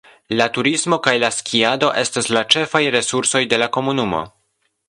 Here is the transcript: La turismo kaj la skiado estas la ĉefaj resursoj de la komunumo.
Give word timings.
La 0.39 0.45
turismo 0.53 0.97
kaj 1.07 1.13
la 1.25 1.29
skiado 1.39 1.91
estas 2.03 2.31
la 2.39 2.45
ĉefaj 2.57 2.85
resursoj 2.99 3.47
de 3.53 3.63
la 3.65 3.73
komunumo. 3.79 4.25